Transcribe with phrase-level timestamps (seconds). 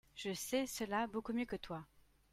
[0.15, 1.85] Je sais cela beaucoup mieux que toi.